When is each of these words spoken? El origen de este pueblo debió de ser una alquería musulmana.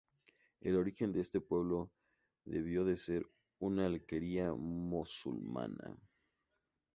El 0.61 0.77
origen 0.77 1.11
de 1.11 1.21
este 1.21 1.41
pueblo 1.41 1.91
debió 2.43 2.83
de 2.83 2.97
ser 2.97 3.23
una 3.59 3.85
alquería 3.85 4.51
musulmana. 4.51 5.95